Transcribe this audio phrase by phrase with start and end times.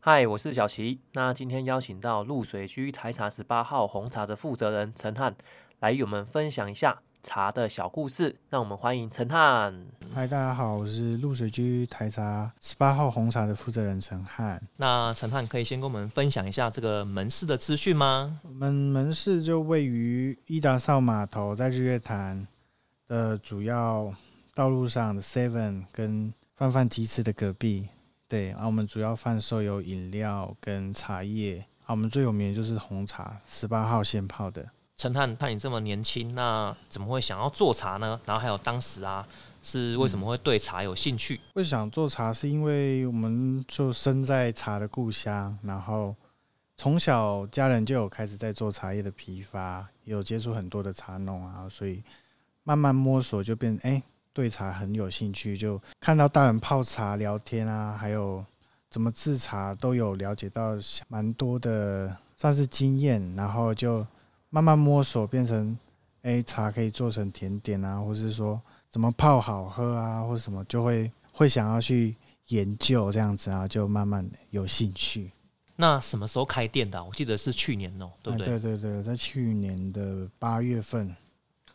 [0.00, 1.00] 嗨，我是小齐。
[1.14, 5.34] 那今天邀请到露水居台茶十八号红茶的负责人陈汉
[5.80, 8.36] 来与我们分享一下茶的小故事。
[8.50, 9.86] 让我们欢迎陈汉。
[10.14, 14.62] 嗨，大家好，我是露水居台茶十八号红茶的负责人陈汉。
[14.76, 18.40] 那陈汉可以先跟我们分享一下这个门市的资讯吗？
[18.44, 22.46] 我们门市就位于伊达邵码头，在日月潭
[23.08, 24.12] 的主要
[24.54, 27.88] 道路上的 Seven 跟泛泛鸡翅的隔壁。
[28.28, 34.66] 对，啊，我们主要贩售有饮料跟茶叶，啊，我们最有名的就是红茶，十八号现泡的。
[34.96, 38.18] 陈汉，看你这么年轻，那怎么会想要做茶呢？
[38.24, 39.26] 然后还有当时啊，
[39.60, 41.40] 是为什么会对茶有兴趣？
[41.52, 46.14] 会想做茶，是因为我们就生在茶的故乡，然后
[46.76, 52.02] 从小家人就有开始在做茶叶的批发，有接触很多的茶农啊，所以
[52.62, 54.02] 慢慢摸索就变哎。
[54.34, 58.44] 对茶很有兴趣，就看到大人泡茶聊天啊，还有
[58.90, 60.72] 怎么制茶都有了解到
[61.08, 63.34] 蛮多的，算是经验。
[63.36, 64.04] 然后就
[64.50, 65.78] 慢慢摸索，变成
[66.22, 72.16] 哎茶可以做成甜点啊，或是说怎么泡好喝啊，或什么就会会想要去
[72.48, 75.30] 研究这样子啊，就慢慢有兴趣。
[75.76, 77.02] 那什么时候开店的？
[77.02, 78.46] 我记得是去年哦，对不对？
[78.46, 81.14] 对对对，在去年的八月份。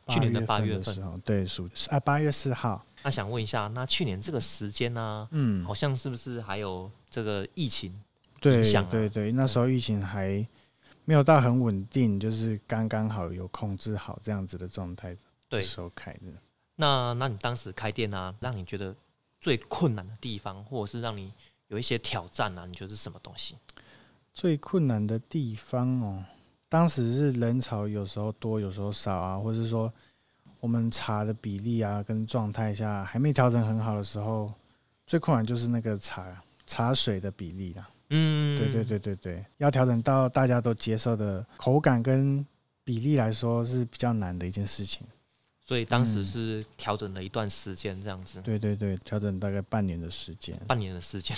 [0.10, 2.86] 去年的八月份，对，属啊八月四号。
[3.04, 5.28] 那想问一下，那去年这个时间呢？
[5.32, 7.94] 嗯，好像是不是还有这个疫情
[8.44, 8.90] 影响？
[8.90, 10.46] 对对，那时候疫情还
[11.06, 15.16] 没有到很稳定，就是刚刚好有控制好这样子的状态。
[15.48, 16.34] 对，时候开的。
[16.76, 18.96] 那那你当时开店啊，让你觉得
[19.40, 21.32] 最困难的地方，或者是让你
[21.68, 22.66] 有一些挑战啊？
[22.66, 23.56] 你觉得是什么东西？
[24.34, 26.26] 最困难的地方哦。
[26.70, 29.92] 当时是人潮有时候多，有时候少啊，或者是说
[30.60, 34.54] 我们茶的比例啊跟状态下还没调整很好的时候，
[35.08, 36.26] 最困难就是那个茶
[36.68, 37.90] 茶水的比例啦。
[38.12, 42.46] 嗯，对对对对对，要调整到大家都接受的口感跟
[42.84, 45.06] 比例来说是比较难的一件事情。
[45.64, 48.42] 所以当时是调整了一段时间这样子。
[48.42, 50.60] 对对对，调整大概半年的时间。
[50.68, 51.38] 半年的时间，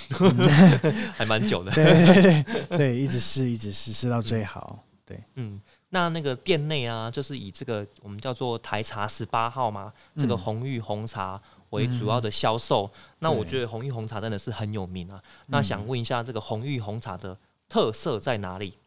[1.14, 1.72] 还蛮久的。
[1.72, 2.44] 对
[2.78, 4.82] 对，一直试，一直试，试到最好。
[5.12, 11.42] 对，嗯，那那个店内啊，就是以这个我们叫做台茶十八号嘛，这个红玉红茶
[11.72, 12.90] 为主要的销售。
[13.20, 15.22] 那我觉得红玉红茶真的是很有名啊。
[15.48, 18.78] 那想问一下，这个红玉红茶的特色在哪里？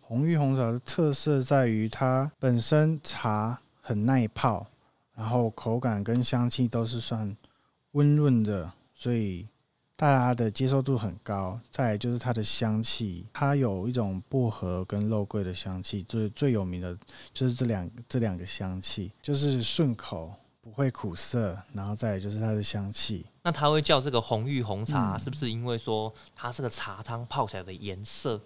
[0.00, 4.66] 红玉红茶的特色在于它本身茶很耐泡，
[5.16, 7.36] 然后口感跟香气都是算
[7.92, 9.48] 温润的，所以。
[10.02, 16.98] 大家的接受度很高，再就是它的香气，它有一种薄荷跟肉桂的香气，最最有名的
[17.32, 23.24] 就是这两这两个香气，就是顺口不会苦涩，然后再就是它的香气。
[23.44, 28.40] 那它会叫这个红玉红茶，是不是因为说它这个茶汤泡起来的颜色？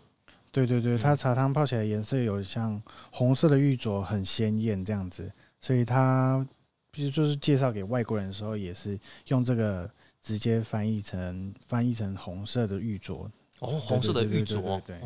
[0.53, 2.79] 对对对，它茶汤泡起来颜色有像
[3.11, 6.47] 红色的玉镯，很鲜艳这样子，所以它
[6.93, 9.91] 其实就是介绍给外国人的时候，也是用这个。
[10.27, 13.29] 直接翻译成翻译成红色的玉镯。
[13.61, 15.01] 哦，红色的玉镯，对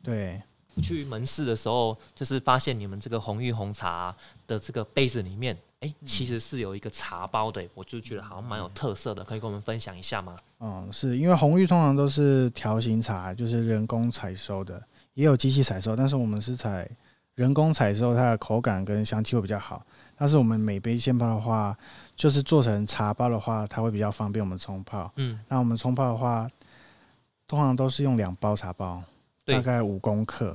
[0.00, 0.42] 对。
[0.80, 4.14] 去门市的时候，就是发现你们这个红玉红茶
[4.46, 10.36] 的这个杯子里面，哎，其实是有一个茶包的，我就觉得好像蛮有特色的，可以跟我们分享一下吗？
[10.60, 14.80] 嗯，是因为红玉通常都是条形茶，就是人工采收的，
[15.14, 16.88] 也有机器采收，但是我们是采
[17.34, 19.84] 人工采收，它的口感跟香气会比较好。
[20.16, 21.76] 但是我们每杯现泡的话，
[22.14, 25.10] 就是做成茶包的话，它会比较方便我们冲泡。
[25.16, 26.46] 嗯，那我们冲泡的话，
[27.48, 29.02] 通常都是用两包茶包，
[29.46, 30.54] 大概五公克。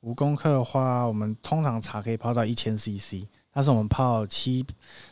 [0.00, 4.64] 五公克的话，我们通常茶可以泡到一千 CC，但是我们泡七，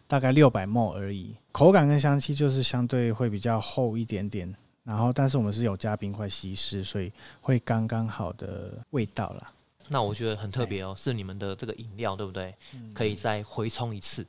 [0.07, 1.35] 大概六百沫而已。
[1.51, 4.55] 口感跟香气就是相对会比较厚一点点。
[4.85, 9.51] 然后，但是我们是有加冰块稀释，所以会刚刚好的味道啦。
[9.89, 12.55] 那我觉得很特别哦，是你们的这个饮料对不对？
[12.95, 14.27] 可以再回冲一次，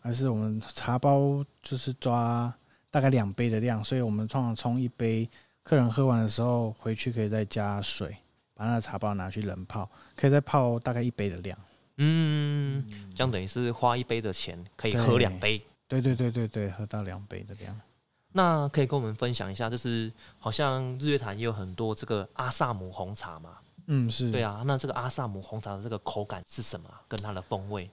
[0.00, 2.52] 还是我们茶包就是抓
[2.90, 5.28] 大概两杯的量，所以我们通常冲一杯，
[5.62, 8.16] 客人喝完的时候回去可以再加水，
[8.54, 11.58] 把那个茶包拿去冷泡，可以再泡大概一杯的量。
[11.98, 15.62] 嗯，这样等于是花一杯的钱可以喝两杯。
[15.88, 17.78] 对对对对对，喝到两杯的量。
[18.32, 23.56] 那可以跟我们分享一下，就是好像日月潭也有很多这个阿萨姆红茶嘛。
[23.86, 24.62] 嗯，是对啊。
[24.66, 26.88] 那这个阿萨姆红茶的这个口感是什么？
[27.08, 27.90] 跟它的风味？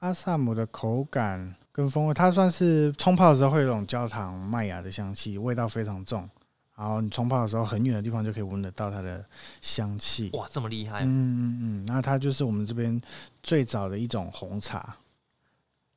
[0.00, 6.28] 阿萨姆的口感跟风味，它算是冲泡的时候会有一种焦糖麦芽的香气，味道非常重。
[6.76, 9.24] 然后你冲泡的时候，很远的地方就可以闻得到它的
[9.60, 10.30] 香气。
[10.34, 11.02] 哇，这么厉害！
[11.02, 11.86] 嗯嗯嗯。
[11.86, 13.02] 那它就是我们这边
[13.42, 14.96] 最早的一种红茶，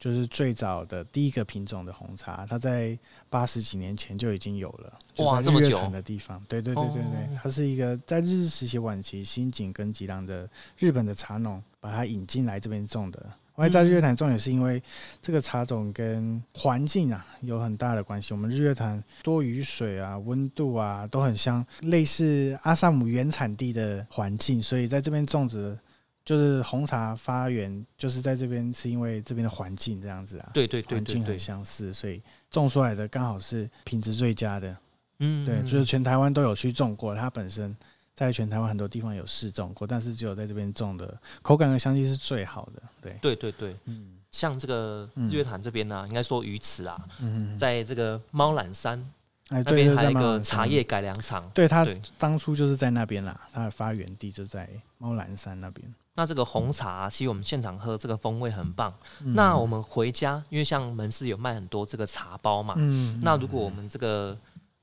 [0.02, 2.98] 就是最早的第一个品种的红茶，它在
[3.30, 5.00] 八十几年前就已经有了。
[5.24, 10.50] 哇，这么久的地方，对对对对对，它是一个在日治时期晚期新井跟吉良的
[10.80, 13.32] 日本的茶农把它引进来这边种的。
[13.54, 14.82] 我在日月潭种也是因为
[15.22, 18.34] 这个茶种跟环境啊有很大的关系。
[18.34, 25.78] 我们日月潭多雨水啊，温度啊都很像类似阿萨姆原产地的环境，所以在这边种植。
[26.24, 30.50] 就是红茶发源，就是在这边，是因为这边的环境这样子啊。
[30.54, 34.78] 对对对，环境很相似，所以种出来的刚好是品质最佳的。
[35.20, 37.76] 嗯，对，就是全台湾都有去种过，它本身
[38.14, 42.82] 在全台湾很多地方有试种过，但是只有在这边种的，口感和香气是最好的。
[43.02, 49.12] 对对对对，嗯，像这个日月潭这边呢，应该说鱼池啊，嗯在这个猫缆山。
[49.54, 51.86] 那边还有一个茶叶改良厂，对它
[52.18, 55.94] 当初就是在那边啦，它的发源地就在猫兰山那边。
[56.14, 58.94] 那这个红茶，其实我们现场喝这个风味很棒。
[59.20, 62.76] 那我们回家，因为像门市有卖很多这个茶包嘛，
[63.22, 64.38] 那如果我们这个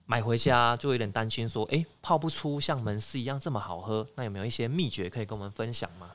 [0.06, 4.06] 买回家，就有点担心说，哎，泡不出像门市一样这么好喝。
[4.14, 6.08] 那有没有一些秘诀可以跟我们分享吗？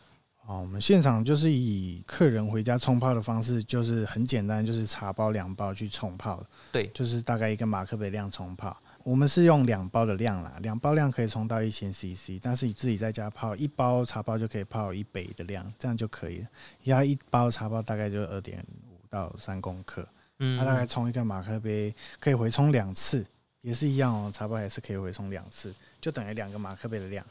[0.47, 6.43] 哦，我们现场就是以客人回家冲泡的方式，就是很简单，就是茶包两包去冲泡。
[6.71, 8.75] 对，就是大概一个马克杯量冲泡。
[9.03, 16.47] 我们是用两包的量啦，两包量可以冲到一千 CC，但是你自己在家泡一包茶包就可以泡一杯的量，这样就可以了。
[16.83, 20.07] 要一包茶包大概就二点五到三公克，
[20.39, 23.25] 嗯，它大概冲一个马克杯可以回冲两次，
[23.61, 27.25] 也是一样哦，茶包也是可以回冲两次，就等于两个马克杯的量。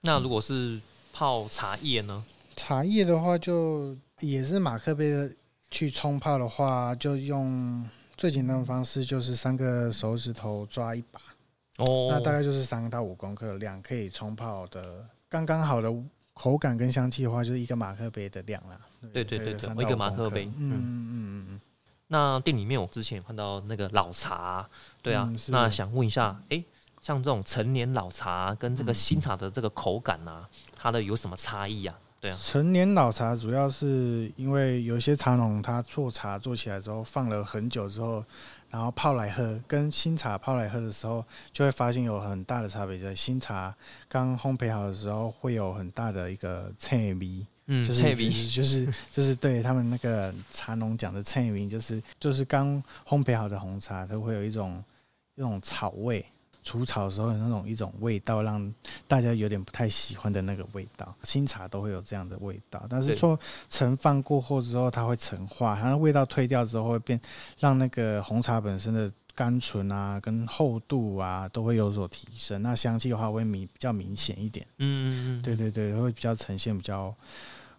[0.00, 0.80] 那如果是
[1.12, 2.24] 泡茶叶呢？
[2.56, 5.30] 茶叶的话，就也是马克杯的
[5.70, 7.88] 去冲泡的话，就用
[8.22, 11.20] 最简单的方式，就是三个手指头抓一把，
[11.78, 15.92] 哦，那大概就是三到五公克的量，可以冲泡的刚刚好的
[16.32, 18.78] 口感跟香气的话，就是一个马克杯的量啦。
[19.12, 20.44] 对对对对，一个马克杯。
[20.44, 21.60] 嗯嗯嗯嗯。
[22.06, 24.70] 那店里面我之前有看到那个老茶，
[25.02, 26.64] 对啊，那想问一下，哎，
[27.00, 31.98] 像这种陈年老茶跟这个新茶的这个口感啊，它的有什么差异啊？
[32.22, 38.24] 对啊，陈年老茶主要是因为有一些茶农他做茶做起来之后放了很久之后，
[38.70, 42.96] 然后泡来喝，跟新茶泡来喝的时候，就会发现有很大的差别。
[42.96, 43.74] 在新茶
[44.08, 48.14] 刚烘焙好的时候，会有很大的一个脆 味， 嗯，就是
[48.50, 54.80] 就是就是对他们那个茶农讲的脆味，就是就是刚烘焙好的红茶，它会有一种
[55.34, 56.24] 一种草味。
[56.64, 58.72] 除草的时候的那种一种味道，让
[59.08, 61.14] 大家有点不太喜欢的那个味道。
[61.24, 63.38] 新茶都会有这样的味道，但是说
[63.68, 67.20] 陈放过后之后，它会陈化，它的味道退掉之后会变，
[67.58, 72.62] 让那个红茶本身的甘醇啊、跟厚度啊都会有所提升。
[72.62, 74.64] 那香气的话会明比较明显一点。
[74.78, 77.14] 嗯嗯嗯，对对对，会比较呈现比较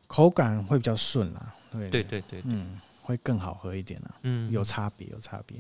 [0.08, 1.56] 口感会比较顺啊。
[1.72, 4.16] 对对对对，嗯，会更好喝一点啊。
[4.24, 5.58] 嗯，有差别，有差别。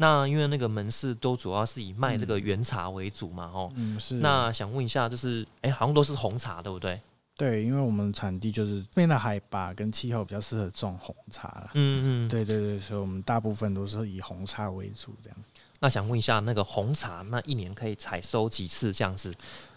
[0.00, 4.14] 那因为那个门市都主要是以卖这个原茶为主嘛，哦，嗯是。
[4.14, 7.00] 那想问一下，就是哎，好像都是红茶，对不对？
[7.36, 11.70] 对，因为我们产地就是这边的海拔跟气候比较适合种红茶了。
[11.74, 15.38] 嗯嗯，对对对，所以我们大部分都是以红茶为主这样。
[15.80, 19.34] 那想问一下，那个红茶那一年可以采收几次这样子？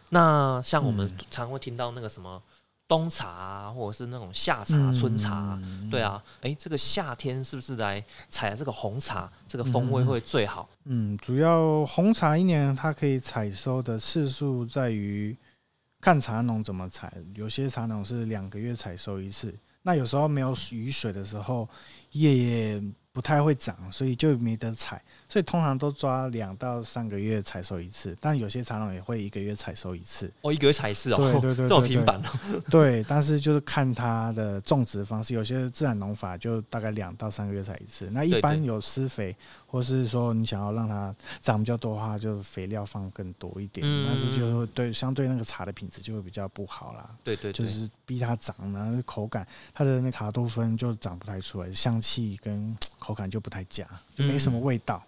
[0.09, 2.41] 那像我们常会听到那个什么？
[2.91, 5.57] 冬茶啊，或者是那种夏茶、春茶，
[5.89, 10.69] 对啊，哎，这个夏天是不是来采这个红茶，这个风味会最好？
[10.83, 15.33] 嗯，主要红茶一年它可以采收的次数在于
[16.01, 21.69] 看茶农怎么采，有些茶农是两个月采收一次，那有时候没有雨水的时候，
[22.11, 25.01] 叶也不太会长，所以就没得采。
[25.27, 30.31] 所以通常都抓两到三个月采收一次，但有些茶农也会一个月采收一次。
[30.41, 32.21] 哦，一个月采一次哦，对对 对，这么频繁
[32.69, 38.09] 对，但是就是看它的种植方式，有些自然农法就大概两到三个月采一次。
[38.11, 39.35] 那一般有施肥，
[39.71, 43.87] 或是说你想要让它长比较多的话，就肥料放更多一点。
[43.87, 44.05] 嗯。
[44.05, 47.09] 但是就对相对那个茶的品质就会比较不好啦。
[47.23, 47.53] 对对。
[47.53, 55.01] 就是逼它长然后，口感它的那茶多酚就长不太出来，香气跟口感就不太佳，就没什么味道。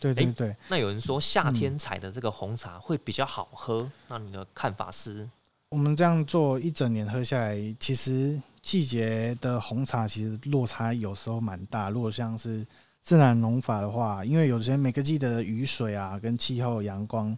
[0.00, 5.28] 对对对，那有人说夏天采的这个红茶会比较好喝，那你的看法是？
[5.68, 11.90] 我们这样做一整年喝下来，其实季节的红茶其实落差有时候蛮大。
[11.90, 12.66] 如果像是
[13.02, 17.36] 自然农法的话，因为有些每个季的雨水啊、跟气候、阳光，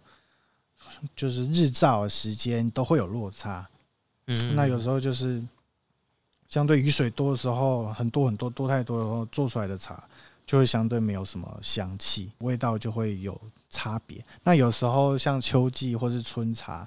[1.15, 3.67] 就是日照时间都会有落差。
[4.27, 5.43] 嗯，那有时候就是
[6.47, 10.03] 相对雨水多的时候，很多很多多太多的时候，做出来的茶。
[10.45, 13.39] 就会相对没有什么香气，味道就会有
[13.69, 14.21] 差别。
[14.43, 16.85] 那有时候像秋季或是春茶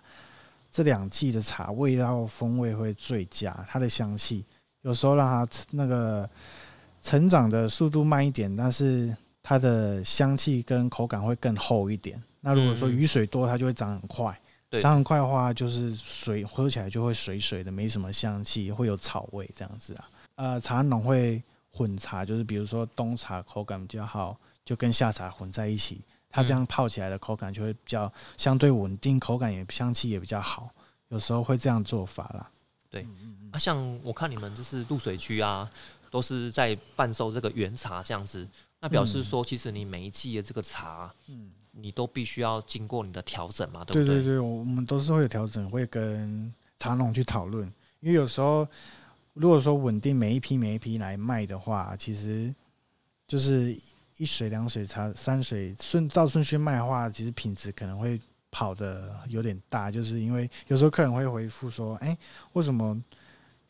[0.71, 4.45] 这两季的茶，味道风味会最佳，它的香气
[4.83, 6.29] 有时候让它那个
[7.01, 12.21] 成长的速度慢一点，但是它的香气跟口感会更厚一点。
[12.41, 14.39] 那如果说嗯雨水多，它就会长很快。
[14.69, 20.09] 对长很快的话，就是水喝起来就会水水的，没什么香气，会有草味这样子啊。
[20.35, 30.69] 呃，茶农会混茶，就是比如说冬茶口感比较好，就跟夏茶混在一起，它这样泡起来的口感就会比较相对稳定，口感也香气也比较好。
[31.09, 32.51] 有时候会这样做法啦。
[32.91, 33.07] 对
[33.53, 35.71] 啊，像我看你们就是露水区啊，
[36.11, 38.49] 都是在贩售这个原茶这样子，
[38.81, 44.17] 那表示说，其实你每一季的这个茶，嗯，你都必须要经过你的调整嘛，对不对？
[44.17, 47.67] 对对对，我们都是会有调整，会跟茶农去讨论，
[48.01, 48.67] 因为有时候
[49.35, 52.55] 如果说稳定每一批每一批来卖的话，其实
[53.27, 53.77] 就是
[54.17, 58.21] 一水、两水茶、三水顺照顺序卖的话，其实品质可能会
[58.51, 62.17] 跑的有点大，就是因为有时候客人会回复说，哎、
[62.53, 63.03] 为什么？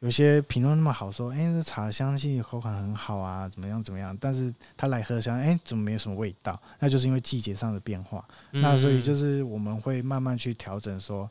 [0.07, 4.17] 有些评论那么好，说，哎、这茶香气口感很好啊，怎么样怎么样？
[4.21, 6.63] 但是他来喝香，哎、怎么没有什么味道？
[6.79, 8.25] 那就是因为季节上的变化。
[8.53, 11.29] 那所以就是是我们会慢慢去调整，说，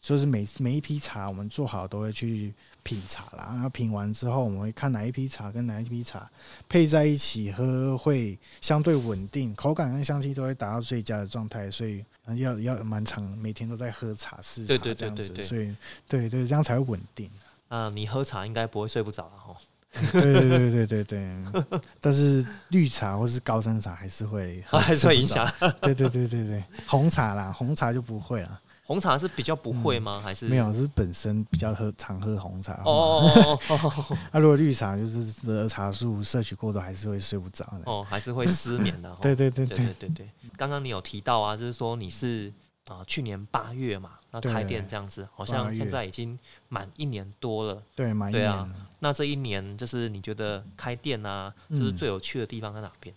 [0.00, 6.26] 就是每每一批茶我们做好都会去品茶啦，然后品完之后，我们会看哪一批茶跟哪一批茶
[6.70, 12.02] 配在一起喝会相对稳定，口感跟香气都会达到最佳的状态，所以
[12.36, 15.76] 要要蛮长，每天都在喝茶试茶这样子，所以
[16.08, 17.30] 对对，这样才会稳定。
[17.68, 19.56] 啊，你喝茶应该不会睡不着了哈。
[20.12, 21.44] 对对对对对对，
[22.00, 25.46] 但是绿茶或是高山茶还是会 还是会影响。
[25.80, 28.60] 对对对对对，红茶啦，红茶就不会啦。
[28.84, 30.20] 红茶是比较不会吗？
[30.22, 32.74] 还是没有，是本身比较喝常喝红茶。
[32.84, 37.82] 哦哦，哦哦 那、如果绿茶就是茶树摄取过多，还是会睡不着的。
[37.86, 42.52] 哦，还是会失眠的对对对对对对，刚刚你有提到啊，就是说你是
[42.88, 46.38] 啊、去年八月嘛，那对开店这样子，好像现在已经
[46.68, 47.82] 满一年多了。
[47.94, 48.86] 对，满一对啊年。
[49.00, 53.14] 那这一年就是你觉得开店啊，就是最有趣的地方在哪边？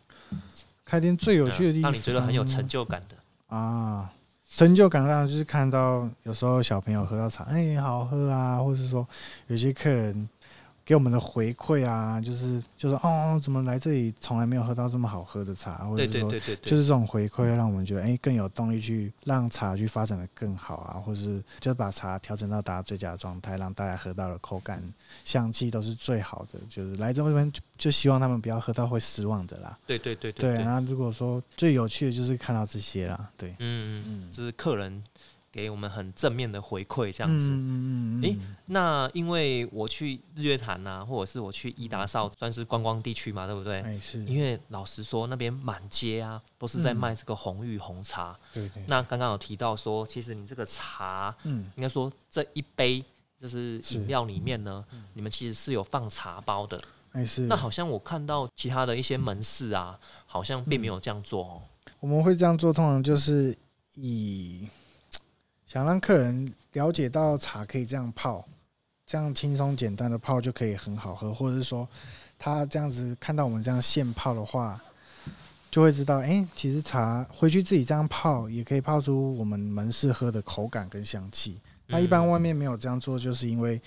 [0.83, 3.55] 开店最有趣的地方，让你觉得很有成就感的。
[3.55, 4.11] 啊，
[4.49, 9.07] 成就感当然就是看到有时候小朋友喝到茶，哎、好喝啊，或是说
[9.47, 10.27] 有些客人
[10.89, 24.81] 给我们的回馈啊，就是就是哦，怎么来这里从来没有喝到这么好喝的茶，或者说就是这种回馈，让我们觉得哎、更有动力去让茶去发展的更好啊，或是就把茶调整到达到最佳的状态，让大家喝到的口感、
[25.23, 26.59] 香气都是最好的。
[26.67, 29.77] 就是来这边就就希望他们不要喝到会失望的啦。
[29.85, 35.03] 对对对对，对，那如果说最有趣的就是看到这些啦，对，嗯嗯，嗯，就是客人
[35.51, 37.51] 给我们很正面的回馈这样子。
[37.51, 38.37] 嗯嗯嗯诶
[38.67, 43.81] 那因为我去日月潭啊、或者是我去伊达少，算是观光地区嘛，对不对？
[43.81, 48.37] 哎是，因为老实说，那边满街啊都是在嗯卖这个红玉红茶。
[48.53, 53.03] 对对，那刚刚有提到说，其实你这个茶，嗯应该说这一杯
[53.41, 56.79] 就是是饮料里面呢，你们其实是有放茶包的。
[57.13, 61.61] 哎是，那好像我看到其他的一些门市啊，好像并没有这样做哦。
[61.99, 63.57] 我们会这样做，通常就是
[63.95, 64.67] 以
[65.71, 68.43] 想让客人了解到茶可以这样泡，
[69.05, 71.87] 这样轻松简单的泡就可以很好喝，或者是说
[72.39, 74.81] 他这样子看到我们这样现泡的话，
[75.69, 81.59] 就会知道，哎、其实茶回去自己这样泡也可以泡出我们门市喝的口感跟香气。
[81.85, 83.79] 那一般嗯外面没有这样做，就是因为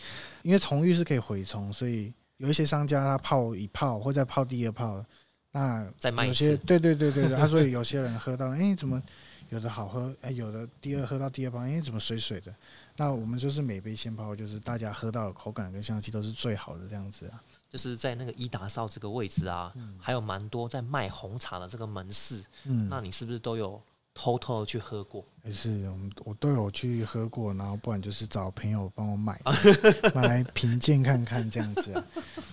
[0.42, 5.04] 因为重浴是可以回冲，所以有一些商家他泡一泡或再泡第二泡，
[5.50, 9.02] 那有再卖一，些对对对对对，啊，所以有些人喝到，哎、怎么
[9.52, 12.54] 有的好喝，哎、有的第二喝到第二泡，哎、怎么水水的？
[12.96, 17.42] 那我们就是每杯先泡，就是大家喝到的口感跟香气都是最好的这样子啊。
[17.68, 23.80] 就是在那个伊达少这个位置啊，还有蛮多在卖红茶的这个门市，嗯，那你是不是都有
[24.14, 25.22] 偷偷的去喝过？
[25.44, 29.38] 也是我们我都有去喝过，然后不然就是找朋友帮我买，
[30.14, 32.04] 买来品鉴看看这样子啊。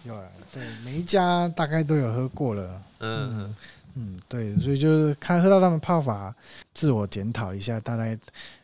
[0.03, 2.83] 有啊，对，每一家大概都有喝过了。
[2.99, 3.55] 嗯，嗯
[3.99, 6.33] 嗯，对，所以就是看喝到他们泡法，
[6.73, 8.17] 自我检讨一下，大概，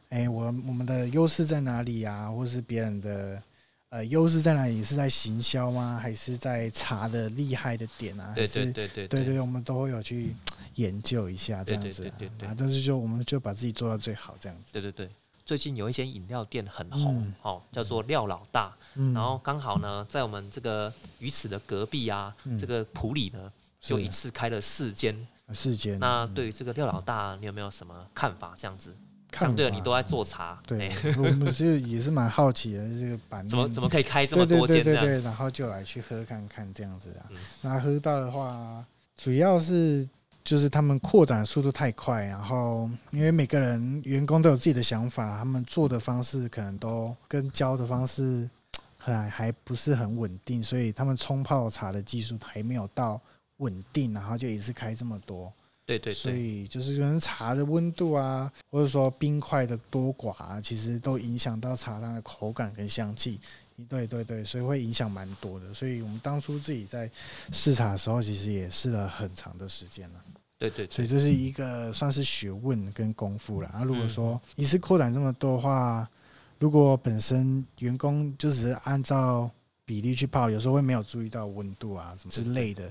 [0.09, 3.43] 哎、我我们的优势在哪里呀、或是别人的
[3.89, 4.81] 呃优势在哪里？
[4.81, 5.99] 是在行销吗？
[6.01, 8.31] 还是在茶的厉害的点啊？
[8.33, 10.33] 对对对对对对，我们都会有去
[10.75, 12.11] 研究一下这样子、啊。
[12.17, 14.71] 对对但是就我们就把自己做到最好这样子。
[14.71, 15.09] 对对对。
[15.45, 18.75] 最近有一间饮料店很红嗯，哦，叫做廖老大。
[18.95, 23.51] 嗯，然后刚好呢，在我们这个鱼池的隔壁啊，嗯这个普里呢，
[23.87, 25.15] 就一次开了四间。
[25.53, 28.55] 四间，那嗯对于这个廖老大，你有没有什么看法？
[28.57, 28.95] 这样子，
[29.29, 34.83] 看相对的，你都在做茶，对哎，我们是也是蛮好奇的，这个怎么怎么可以开这么多间？
[34.83, 37.37] 对对然后就来去喝看看这样子啊嗯。
[37.61, 38.83] 那喝到的话，
[39.15, 40.09] 主要是
[40.43, 48.49] 就是他们扩展的速度太快，然后因为每个人员工都有自己的想法，他们做的方式可能都跟教的方式
[48.97, 53.21] 还还不是很稳定，所以他们冲泡茶的技术还没有到
[53.57, 55.51] 稳定，然后就一次开这么多。
[55.85, 63.39] 对对所，以就是可能茶的温度啊，或者说冰块的多寡、啊，其实都影响到茶汤的口感跟香气。
[63.87, 65.73] 对对对，所以会影响蛮多的。
[65.73, 67.11] 所以我们当初自己在
[67.51, 70.25] 试茶的时候，其实也试了很长的时间了。
[70.57, 73.67] 对对对，所以这是一个算是学问跟功夫了。
[73.69, 76.09] 啊，如果嗯说一次扩展这么多的话，
[76.57, 79.51] 如果本身员工就只是按照
[79.83, 82.89] 比例去泡，有时候会没有注意到温度啊什么之类的，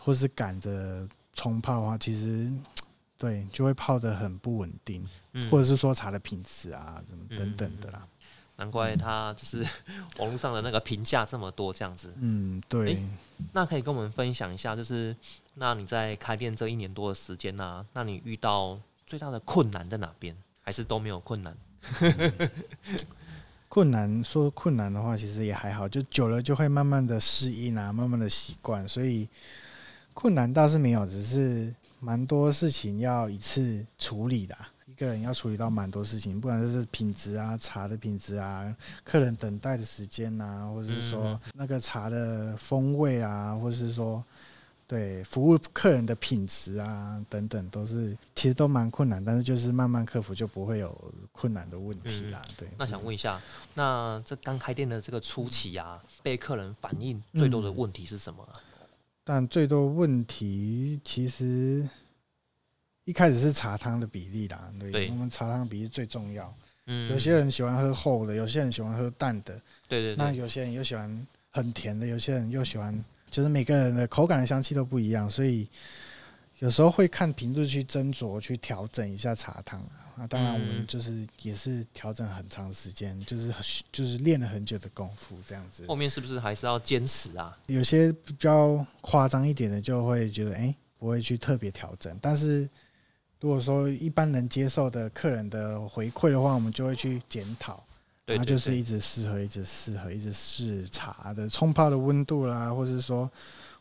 [0.00, 2.50] 或是赶着冲泡的话，其实
[3.18, 8.06] 对就会泡的很不稳定，嗯或者是说茶的品质啊，什么嗯等等的啦。
[8.56, 9.64] 难怪他就是
[10.18, 12.12] 网络上的那个评价这么多这样子。
[12.20, 12.94] 嗯，对。
[12.94, 13.02] 诶
[13.52, 15.14] 那可以跟我们分享一下，就是
[15.54, 18.76] 那你在开店这一年多的时间呢、那你遇到
[19.06, 20.36] 最大的困难在哪边？
[20.60, 21.56] 还是都没有困难？
[23.68, 29.28] 困难说困难的话，其实也还好，就久了就会慢慢的适应啊，慢慢的习惯，所以
[30.18, 44.20] 困难倒是没有，只是蛮多事情要一次处理的啊、一个人要处理到蛮多事情，不管是品质啊、茶的品质啊、客人等待的时间啊，或者是说嗯那个茶的风味啊，或者是说
[44.88, 52.42] 对服务客人的品质啊等等，都是其实都蛮困难，但是就是慢慢克服，就不会有困难的问题啦。
[52.56, 53.40] 对，嗯那想问一下，
[53.72, 58.66] 那这刚开店的这个初期啊，被客人反映最多的问题是什么啊？
[59.30, 61.86] 但最多问题其实
[63.04, 66.50] 一开始是茶汤的比例啦，对，對我们茶汤比例最重要。
[66.86, 75.68] 嗯，有些人喜欢喝厚的，有些人喜欢喝淡的，对对對，那有些人又喜欢很甜的，有些人又喜欢，就是每个人的口感的香气都不一样，所以
[76.58, 80.14] 有时候会看频率去斟酌，去调整一下茶汤啊。
[80.16, 83.54] 那当然，我们嗯就是也是调整很长时间，就是
[83.92, 85.86] 就是练了很久的功夫这样子。
[85.86, 87.56] 后面是不是还是要坚持啊？
[87.68, 92.18] 有些比较夸张一点的，就会觉得哎、诶不会去特别调整。
[92.20, 92.68] 但是
[93.40, 97.74] 如果说一般能接受的客人的回馈的话，我们就会去检讨，
[98.26, 103.30] 对对对然后就是一直适合，一直适合，一直试茶的冲泡的温度啦，或是说，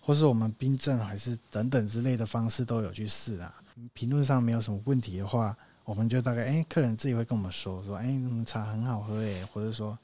[0.08, 3.54] 或是我们冰镇还是等等之类的方式都有去试啊。
[3.92, 10.00] 评论上没有什么问题的话，我们就大概哎、客人自己会跟我们说说，哎、嗯茶很好喝哎、或者说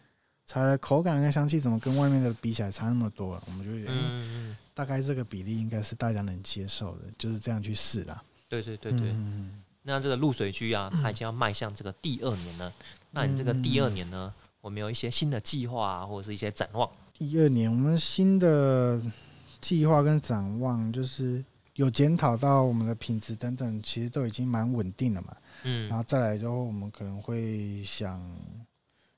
[0.45, 3.41] 茶的口感跟香气怎么跟外面的比起来差那么多？
[3.47, 8.21] 我们就觉得，大概这个比例应该是大家能接受的，就是这样去试啦。
[8.49, 9.11] 对对对对。
[9.11, 12.73] 嗯那这个露水居啊，它已经要迈向这个第二年了。
[13.11, 16.89] 那你这个第二年呢，我们有一些新的计划啊，或者是一些展望？
[17.13, 19.01] 第二年我们新的
[19.63, 21.43] 计划跟展望就是
[21.75, 25.35] 有检讨到我们的品质等等，其实都已经蛮稳定了嘛。
[25.63, 28.21] 嗯然后再来之后，我们可能会想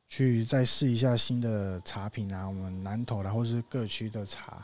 [0.08, 4.63] 去再试一下新的茶品啊，我们南投的或是各区的茶，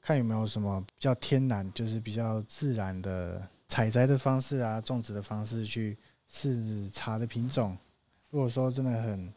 [0.00, 5.96] 看有没有什么比较天然，就是比较自然的采摘的方式啊，种植的方式去
[6.28, 7.76] 试茶的品种。
[8.30, 9.32] 如果说真的很，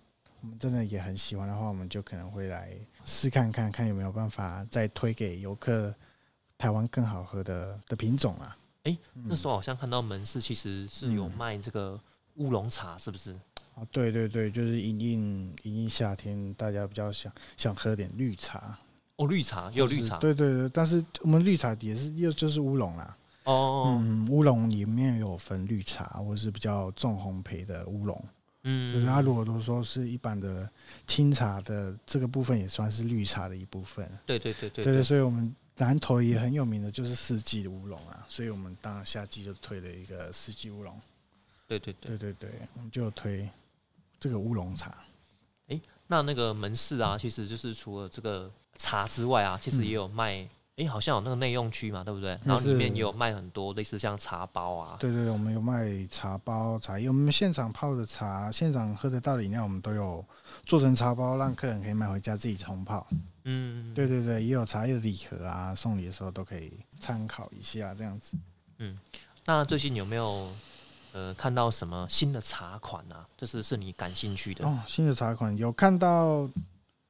[0.45, 5.91] 我们真的也很喜欢的话，我们就可能会来试看看，看有没有办法再推给游客
[6.55, 8.55] 台湾更好喝的的品种啊。
[8.84, 11.99] 诶那时候好像看到门市其实是有卖这个
[12.36, 13.34] 乌龙茶，是不是？
[13.73, 18.77] 啊，对对对，就是迎迎迎迎夏天，大家比较想想喝点绿茶，
[19.15, 20.19] 哦，绿茶也有绿就是茶。
[20.19, 28.23] 对对对，但是我们绿茶也是又就是乌龙啦，哦，嗯，乌龙里面有分绿茶或是比较重烘焙的乌龙，
[28.65, 30.69] 就是它嗯，如果都说是一般的
[31.06, 34.10] 清茶的这个部分，也算是绿茶的一部分。
[34.25, 40.99] 对对对对对对，所以我们南投也很有名的就是四季的乌龙啊，所以我们当然夏季就推了一个四季乌龙。
[41.67, 42.17] 对对对。
[42.17, 43.47] 对对对，我们就推
[44.19, 44.95] 这个乌龙茶。
[46.08, 52.38] 那那个门市啊，其实就是除了这个茶之外啊，其实也有卖，诶，好像有那个内用区嘛，对不对？
[52.43, 54.97] 然后里面也有卖很多类似像茶包啊。
[54.99, 60.23] 对对对，我们有卖茶包、茶叶，我们现场泡的茶、现场喝得到的饮料，我们都有
[60.65, 63.07] 做成茶包，让客人可以买回家自己冲泡。
[63.45, 68.38] 嗯，对对对，也有茶叶礼盒啊，送礼的时候都可以参考一下，这样子。
[68.79, 68.99] 嗯
[69.45, 70.49] 那最近有没有
[71.13, 73.25] 呃看到什么新的茶款啊？
[73.38, 74.67] 就是是你感兴趣的？
[74.67, 76.49] 哦，新的茶款有看到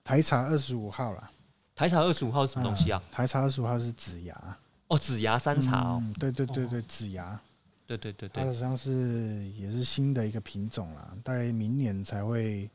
[0.04, 1.32] 台茶二十五号啦。
[1.76, 3.04] 台茶二十五号是什么东西啊？
[3.12, 4.58] 台茶二十五号是紫芽，
[4.88, 6.00] 哦，紫芽山茶哦。
[6.02, 7.38] 嗯，对对对对，紫芽，
[7.86, 12.70] 对对对对它好，像是也是新的一个品种啦，大概明年才会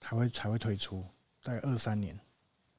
[0.00, 1.04] 才会才会推出，
[1.44, 2.18] 大概二三年，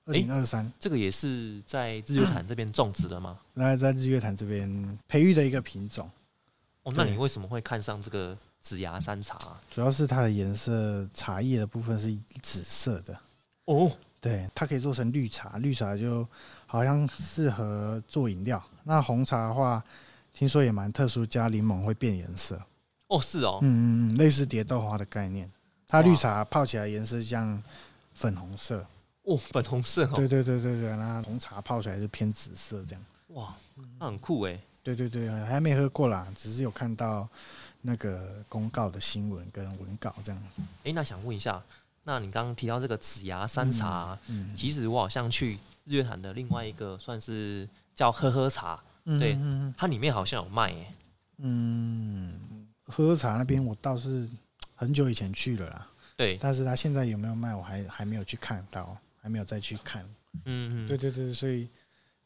[0.04, 0.70] 二零二三。
[0.78, 3.40] 这个也是在日月潭这边种植的吗？
[3.56, 6.12] 那在日月潭这边培育的一个品种，
[6.84, 9.62] 哦，那你为什么会看上这个紫芽山茶啊？
[9.72, 13.18] 主要是它的颜色，茶叶的部分是紫色的。
[13.64, 16.28] 哦，对，它可以做成绿茶，绿茶就
[16.66, 18.62] 好像适合做饮料。
[18.84, 19.84] 那红茶的话，
[20.34, 22.62] 听说也蛮特殊，加柠檬会变颜色。
[23.08, 25.50] 哦，是哦，嗯嗯嗯，类似蝶豆花的概念。
[25.88, 27.62] 它绿茶泡起来颜色像
[28.14, 28.86] 粉红色。
[29.24, 30.14] 哦，粉红色哦。
[30.16, 33.06] 对对对对对，那红茶泡出来就偏紫色这样。
[33.30, 33.56] 哇，
[34.00, 34.60] 那很酷哎。
[34.84, 37.28] 对对对，还没喝过啦，只是有看到
[37.82, 40.44] 那个公告的新闻跟文稿这样。
[40.86, 41.62] 哎，那想问一下，
[42.08, 44.18] 那你刚刚提到这个紫芽山茶，
[44.56, 48.82] 其实我好像去日月潭的另外一个算是叫喝喝茶，
[49.20, 49.38] 对，
[49.76, 50.94] 它里面好像有卖耶。
[51.40, 54.26] 嗯，喝喝茶那边我倒是
[54.74, 60.02] 很久以前去了啦，对，但是他现在有没有卖，我还还没有去看到，还没有再去看。
[60.46, 61.68] 嗯嗯，对对对，所以。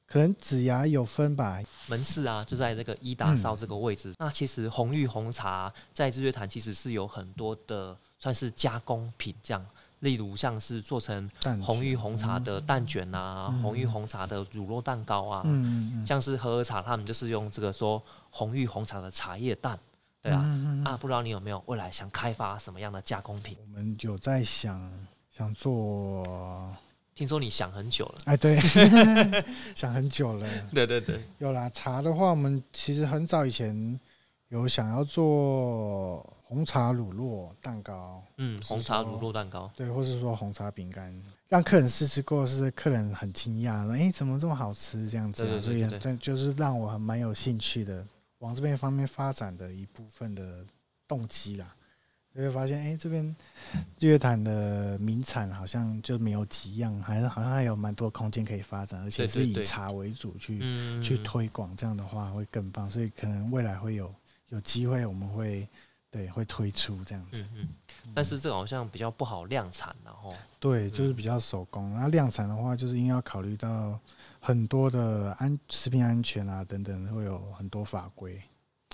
[0.05, 4.13] 可能紫牙有分吧，门市啊就在这个一达烧这个位置。
[4.19, 9.65] 那其实红玉红茶在日月潭其实是有很多的算是加工品，这样，
[9.99, 11.29] 例如像是做成
[11.61, 19.77] 红玉红茶的蛋卷啊，红玉红茶的乳酪蛋糕啊，嗯像是喝喝茶，他们就是用这个说红玉红茶的茶叶蛋，
[20.21, 20.39] 对啊，
[20.85, 23.57] 啊，不知道你有没有未来想开发什么样的加工品？
[23.59, 24.89] 我们有在想
[25.29, 26.23] 想做。
[27.13, 28.57] 听说你想很久了，哎，对，
[29.75, 30.47] 想很久了。
[30.73, 31.69] 对对对，有啦。
[31.69, 33.99] 茶的话，我们其实很早以前
[34.51, 41.09] 有想要做红茶乳酪蛋糕，嗯，红茶乳酪蛋糕，对，或是说红茶饼干，
[41.47, 48.05] 让客人试吃过，是客人很惊讶，说：“哎，怎么这么好吃？”这样子，所以但就是让我很蛮有兴趣的，
[48.39, 50.65] 往这边方面发展的一部分的
[51.07, 51.73] 动机啦。
[52.35, 53.35] 就会发现，哎，这边
[53.99, 60.59] 日月潭的名产好像就没有几样，还是好像还有蛮多空间可以发展，而且是以茶为主去
[61.01, 62.89] 去推广，这样的话会更棒。
[62.89, 64.13] 所以可能未来会有
[64.51, 65.67] 有机会，我们会
[66.09, 67.41] 对会推出这样子。
[67.55, 67.67] 嗯
[68.03, 68.13] 嗯。
[68.15, 71.93] 但是这个好像比较不好量产，然后对，就是比较手工。
[71.93, 73.99] 那量产的话，就是因为要考虑到
[74.39, 78.41] 很多的安食品安全啊等等，会有很多法规。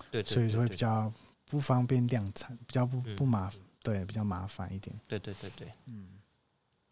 [0.10, 1.14] 对，所以会比较。
[1.50, 3.50] 不方便量产，比较不不麻，
[3.82, 4.94] 对，比较麻烦一点。
[5.08, 6.06] 对对对对，嗯。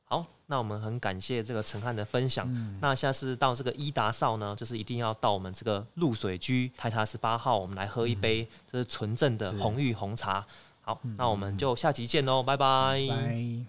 [0.06, 2.48] 好，那我们很感谢这个陈汉的分享。
[2.80, 10.46] 那下次到这个伊达少呢，就是一定要到我们这个露水居台茶十八号，我们来喝一杯这是纯正的红玉红茶。
[10.82, 13.00] 好，那我们就下集见喽，拜拜。
[13.10, 13.66] 拜。